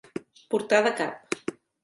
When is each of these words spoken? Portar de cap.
Portar 0.53 0.79
de 0.89 0.95
cap. 1.03 1.39